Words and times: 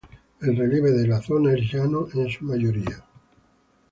El 0.41 0.57
relieve 0.57 0.89
de 0.93 1.05
la 1.05 1.21
zona 1.21 1.53
es 1.53 1.59
llano 1.71 2.07
en 2.15 2.27
su 2.27 2.43
mayoría. 2.43 3.03